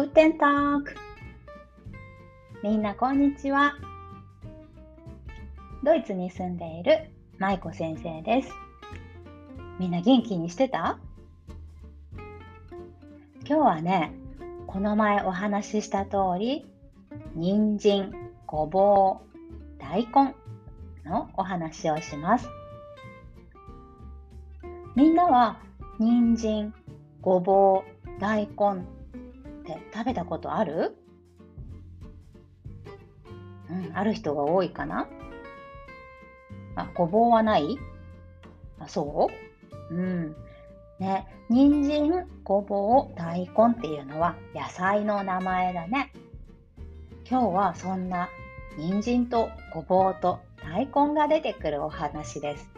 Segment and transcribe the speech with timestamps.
[0.00, 0.94] グーテンターク
[2.62, 3.74] みんなこんにちは。
[5.84, 8.48] ドイツに住んでいる舞子先生です。
[9.78, 10.98] みんな元気にしてた？
[13.46, 14.14] 今日はね
[14.66, 16.64] この前お話しした通り
[17.34, 18.10] 人参、
[18.46, 20.34] ごぼう、大根
[21.04, 22.48] のお話をします。
[24.96, 25.60] みんなは
[25.98, 26.72] 人参、
[27.20, 28.86] ごぼう、大根
[29.92, 30.96] 食べたことある？
[33.68, 35.08] うん、ある人が多いかな？
[36.76, 37.78] あ、ごぼうはない？
[38.78, 39.28] あ、そ
[39.90, 39.94] う？
[39.94, 40.36] うん。
[40.98, 46.12] ね、人参、ごぼう、大根っていうのは野菜の名前だね。
[47.28, 48.28] 今日はそんな
[48.76, 52.70] 人参とごぼうと大根が出てくるお話です。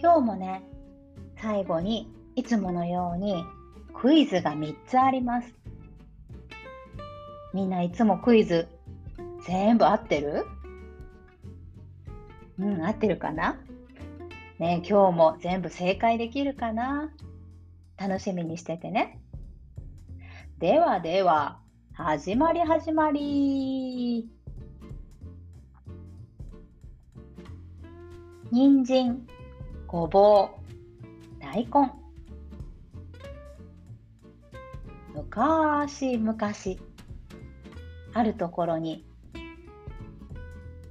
[0.00, 0.62] 今日もね、
[1.36, 3.44] 最後にいつものように
[3.92, 5.52] クイズが3つあります。
[7.52, 8.68] みんないつもクイズ
[9.44, 10.46] 全部合ってる？
[12.60, 13.58] うん、合ってるかな？
[14.60, 17.10] ね今日も全部正解できるかな？
[17.96, 19.20] 楽しみにしててね。
[20.60, 21.58] ではでは、
[21.92, 24.28] 始まり始まり。
[28.52, 29.26] 人参、
[29.88, 31.98] ごぼう、大根。
[35.38, 36.80] 昔昔
[38.12, 39.06] あるところに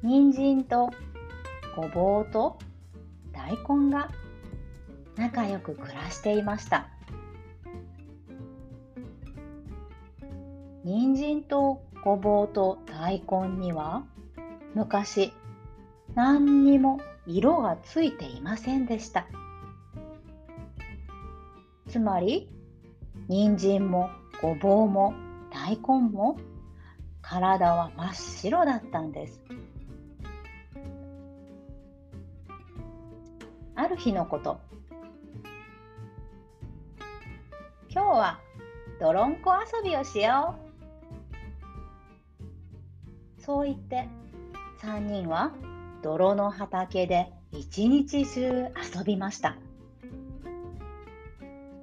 [0.01, 0.89] 人参と
[1.75, 2.57] ごぼうと
[3.33, 4.09] 大根が
[5.17, 6.87] 仲良く暮らしていました。
[10.85, 14.05] 人参とごぼうと大根には
[14.75, 15.33] 昔
[16.15, 19.27] 何にも色がついていませんでした。
[21.89, 22.49] つまり
[23.27, 25.15] 人参もごぼうも
[25.51, 26.37] 大根も
[27.21, 29.41] 体は真っ白だったんです。
[33.75, 34.59] ある日のこと。
[37.89, 38.39] 今日は
[38.99, 40.55] 泥んこ遊びをしよ
[43.39, 43.41] う。
[43.41, 44.07] そう言って
[44.81, 45.51] 3人は
[46.03, 48.67] 泥の畑で一日中
[48.97, 49.57] 遊びました。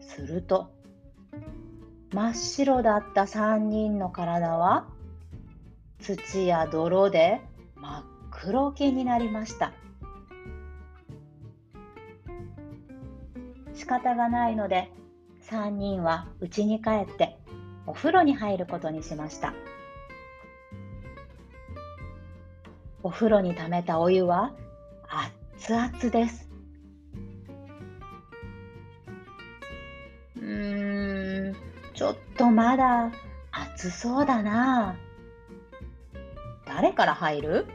[0.00, 0.70] すると
[2.14, 4.86] 真っ白だった3人の体は
[5.98, 7.40] 土や泥で
[7.74, 9.72] 真っ黒けになりました。
[13.74, 14.92] 仕方がないので
[15.50, 17.36] 3人は家に帰って
[17.84, 19.52] お風呂に入ることにしました。
[23.02, 24.52] お風呂に溜めたお湯は
[25.58, 26.53] 熱々です。
[32.36, 33.10] とまだ
[33.50, 34.96] 暑そうだな。
[36.66, 37.66] 誰から入る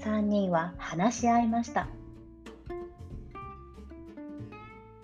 [0.00, 1.86] ?3 人は話し合いました。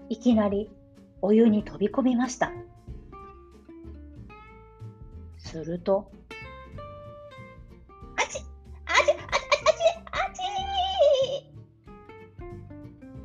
[0.09, 0.69] いきなり
[1.21, 2.51] お湯に飛び込みました。
[5.37, 6.11] すると
[8.17, 8.39] あち
[8.85, 9.17] あちあちあち
[10.11, 10.41] あち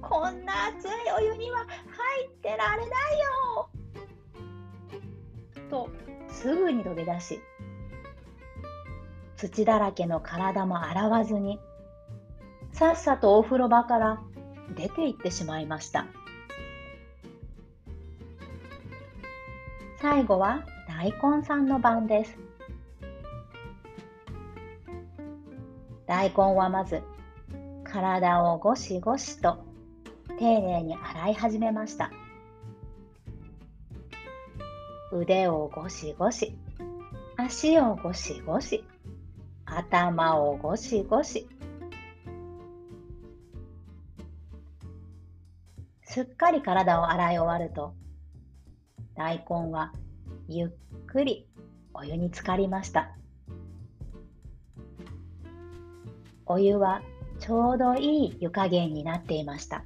[0.00, 1.66] こんな熱いお湯には
[2.14, 3.68] 入ってられないよ
[5.68, 5.88] と
[6.28, 7.40] すぐに飛び出し、
[9.36, 11.58] 土だらけの体も洗わずに、
[12.72, 14.22] さっさとお風呂場から
[14.76, 16.06] 出て行ってしまいました。
[20.00, 22.38] 最後は大根さんの番です。
[26.06, 27.02] 大根はまず
[27.84, 29.63] 体をゴシゴシと
[30.38, 32.10] 丁寧に洗い始めました。
[35.12, 36.56] 腕をゴシゴシ
[37.36, 38.84] 足をゴシゴシ
[39.64, 41.48] 頭をゴシゴシ
[46.02, 47.94] すっかり体を洗い終わると
[49.14, 49.92] 大根は
[50.48, 50.70] ゆっ
[51.06, 51.46] くり
[51.92, 53.16] お湯に浸かりました。
[56.46, 57.02] お湯は
[57.38, 59.84] ちょうどいい湯加減になっていました。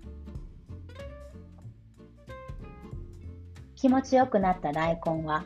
[3.80, 5.44] 気持ちよくなった大根は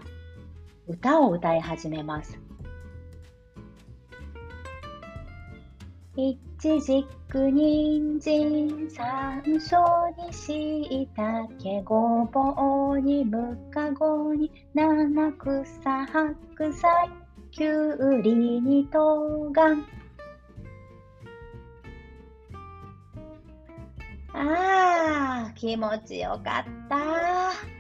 [0.89, 2.39] 歌を歌い始めます
[6.17, 9.85] いちじく、にんじん、さんしょ
[10.19, 16.37] うにしいたけ、ごぼうにむかごに、七草、白
[16.73, 17.11] 菜、
[17.51, 19.85] きゅうりにとうがん。
[24.35, 27.72] ああ、気持ちよかった。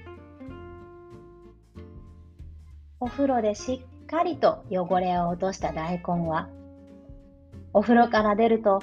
[3.02, 6.48] お風呂でしっかりと汚れを落とした大根は、
[7.72, 8.80] お風呂から出ると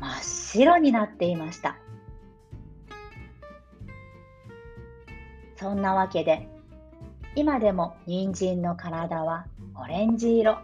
[0.00, 1.76] 真っ白になっていました。
[5.56, 6.48] そんなわけで、
[7.36, 9.44] 今でも人参の体は
[9.74, 10.56] オレンジ色、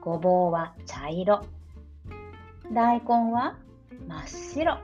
[0.00, 1.44] ごぼうは茶色、
[2.72, 3.56] 大根は
[4.06, 4.78] 真っ白。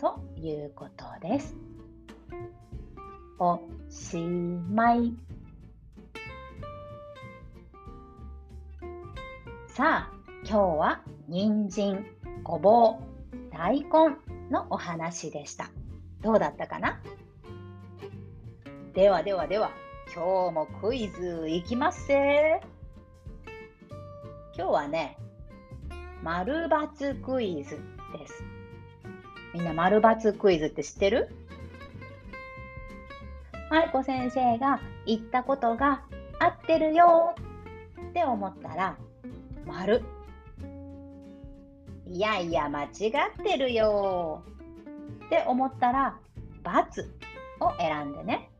[0.00, 1.54] ということです。
[3.38, 5.25] おしまい。
[9.76, 10.12] さあ、
[10.42, 12.06] 今日は人参、
[12.42, 14.16] ごぼう、大根
[14.50, 15.70] のお話でした。
[16.22, 17.02] どうだったかな？
[18.94, 19.72] ではではでは、
[20.14, 22.62] 今日もクイズいきますせ
[24.56, 25.18] 今日はね、
[26.22, 27.78] 丸×クイズ
[28.18, 28.44] です。
[29.52, 31.28] みんな丸×クイズって知ってる？
[33.68, 36.02] まいこ先生が言ったことが
[36.38, 37.34] 合ってるよ
[38.08, 38.96] って思ったら
[39.66, 40.02] 丸。
[42.06, 42.90] いやいや間違っ
[43.44, 44.42] てるよ。
[45.26, 46.18] って思ったら
[46.64, 47.02] ×
[47.60, 48.50] を選んでね。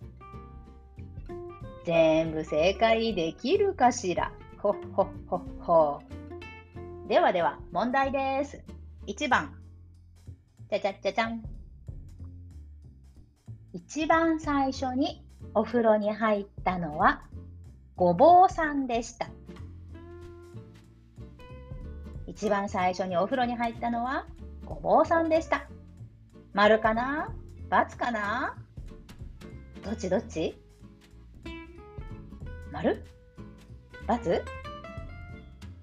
[1.85, 4.32] 全部正解できるかしら。
[4.58, 6.00] ほっほっほっほ。
[7.09, 8.64] ではでは問題です。
[9.06, 9.55] 1番。
[10.69, 11.43] じゃじゃじゃじゃん。
[13.73, 15.25] 一番最初に
[15.55, 17.23] お風呂に入ったのは
[17.94, 19.29] ごぼうさんでした。
[22.26, 24.26] 一番最初にお風呂に入ったのは
[24.64, 25.67] ごぼうさんでした。
[26.52, 27.32] 丸かな
[27.70, 28.56] ×かな？
[29.84, 30.61] どっちどっち？
[32.73, 33.05] 丸
[34.06, 34.43] ×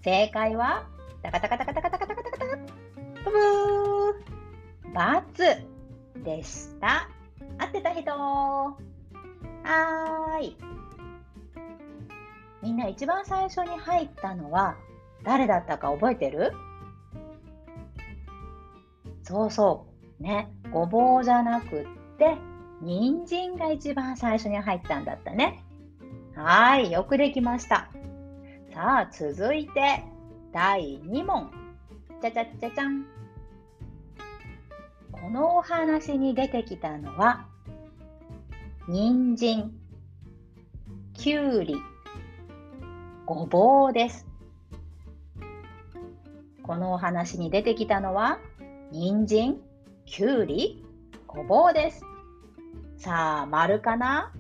[0.04, 0.86] 正解は
[1.22, 2.46] タカタカタカタカタカタカタカタ
[3.24, 5.24] ブブー
[6.24, 7.10] ×でした。
[7.58, 10.58] 合ってた人はーい
[12.62, 14.76] みんな一番最初に入ったのは
[15.24, 16.54] 誰だったか覚えてる？
[19.24, 19.88] そうそ
[20.20, 20.24] う。
[20.24, 20.52] ね。
[20.72, 21.86] ごぼうじゃなくっ
[22.18, 22.38] て、
[22.82, 25.64] 人参が一番最初に入ったんだったね。
[26.36, 26.92] はい。
[26.92, 27.90] よくできました。
[28.74, 30.04] さあ、続いて、
[30.52, 31.52] 第2問。
[32.22, 33.06] じゃじゃじゃじゃん。
[35.12, 37.46] このお話に出てきたのは、
[38.90, 39.72] 人参、
[41.14, 41.78] きゅうり、
[43.26, 44.28] ごぼうです。
[46.64, 48.40] このお話に出てきたのは、
[48.92, 49.58] 人参、
[50.06, 50.86] きゅうり、
[51.28, 52.06] ごぼうです。
[52.98, 54.32] さあ、丸かな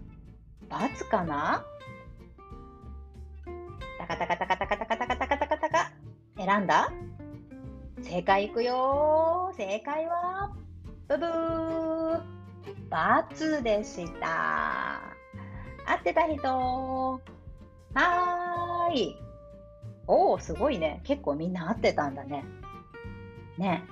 [0.70, 1.66] ×かな？
[4.00, 5.92] タカタカタカタカタカタカタカタカタカ
[6.38, 6.92] 選んだ
[8.02, 10.52] 正解いくよ正解は
[11.08, 12.22] ブブー
[12.92, 15.02] ×でした。
[15.86, 19.16] 合ってた人はーい。
[20.08, 21.02] おー、すごいね。
[21.04, 22.44] 結構みんな合ってたんだね。
[23.58, 23.84] ね。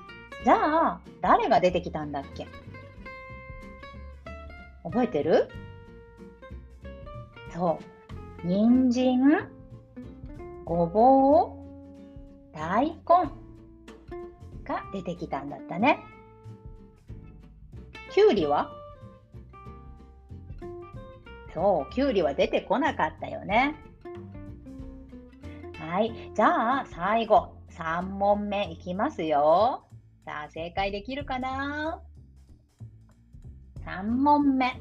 [0.43, 2.47] じゃあ、誰が出てきたんだっけ？
[4.83, 5.49] 覚えてる？
[7.53, 7.79] そ
[8.43, 8.47] う。
[8.47, 9.47] 人参、
[10.65, 11.57] ごぼ
[12.53, 12.95] う、大根
[14.63, 15.99] が出てきたんだったね。
[18.11, 18.71] きゅうりは？
[21.53, 23.75] そう、きゅうりは出てこなかったよね。
[25.91, 29.83] はい、じゃあ最後、3問目いきますよ。
[30.23, 32.01] さあ、正解できるかな
[33.85, 34.79] ?3 問目。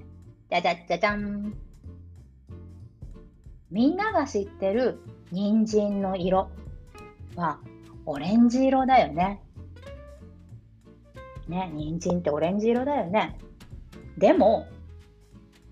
[0.48, 1.54] じゃじゃじゃじゃん。
[3.72, 5.00] みんなが知ってる
[5.32, 6.48] 人参の色
[7.34, 7.58] は
[8.06, 9.42] オレンジ色だよね。
[11.48, 13.36] ね、人参ってオレンジ色だよね。
[14.16, 14.68] でも、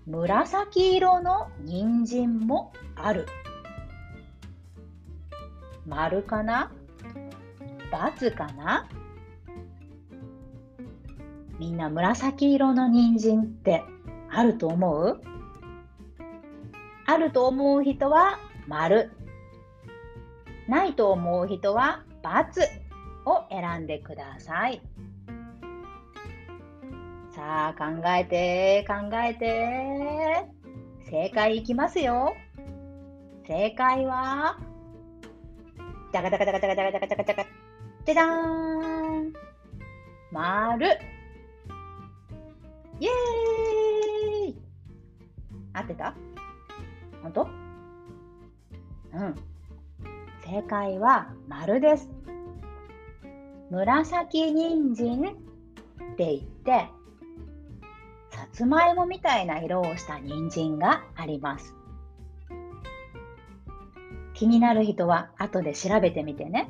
[0.05, 3.25] 紫色の人参もある。
[5.85, 6.71] 丸かな
[7.91, 8.87] ×かな？
[11.57, 13.83] みんな紫色の人参って
[14.29, 15.21] あると思う？
[17.05, 19.11] あると思う人は丸。
[20.67, 22.61] ないと思う人は×
[23.25, 24.81] を選んでください。
[27.31, 30.45] さあ、考えて、考えて。
[31.09, 32.35] 正解いきますよ。
[33.47, 34.59] 正解は、
[36.11, 37.43] じゃがじゃがじゃがじゃがじゃがじゃがじゃがじゃが、
[38.05, 39.33] じゃじゃーん。
[40.31, 40.87] 丸。
[42.99, 44.55] イエーイ
[45.73, 46.13] 合ってた
[47.21, 47.47] 本当
[49.13, 49.35] うん。
[50.43, 52.09] 正解は丸です。
[53.69, 56.89] 紫人参って言って、
[58.31, 61.78] さつまいもみたいな色をした人参があります。
[64.39, 66.69] 気になる人は後で調べてみてね。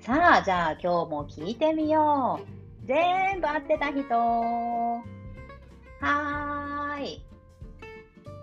[0.00, 2.86] さあ、じゃあ今日も聞いてみよう。
[2.88, 4.02] 全部合ってた人。
[4.12, 7.22] はーい。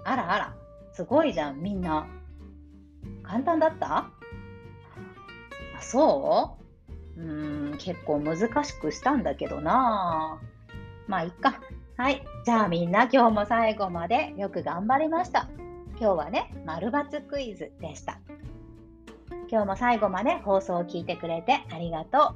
[0.05, 0.55] あらあら、
[0.93, 2.08] すごいじゃん、みんな。
[3.24, 3.98] 簡単だった？
[3.98, 6.55] あそ
[7.17, 7.22] う？
[7.22, 10.39] うーん、結構難しくしたんだけどな
[11.08, 11.60] まあ、いっか。
[11.98, 12.24] はい。
[12.46, 15.50] じゃあみんな今日も最後までよく頑張りました。
[16.00, 18.20] 今日はね、丸抜クイズでした。
[19.50, 22.36] 今日も最後まで放送を聞いてくれてありがと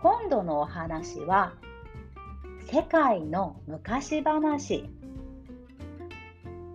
[0.00, 1.54] 今度のお話は、
[2.72, 4.88] 世界の昔話。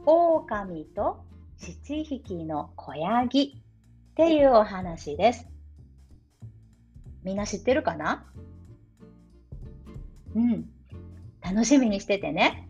[0.06, 1.26] 狼と
[1.58, 3.64] 七匹の子ヤギ
[4.12, 5.48] っていうお話です。
[7.24, 8.28] みんな知ってるかな？
[10.36, 10.70] うん。
[11.42, 12.70] 楽しみにしててね。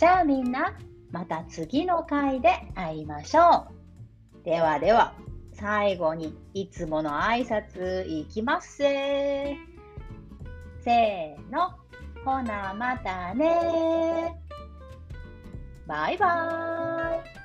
[0.00, 0.78] じゃあみんな、
[1.10, 3.66] また次の回で会いましょ
[4.40, 4.44] う。
[4.46, 5.12] ではでは、
[5.52, 9.58] 最後にいつもの挨拶いきますせ
[10.82, 11.74] せーの。
[12.24, 14.34] ほなまたね
[15.86, 17.39] バイバーイ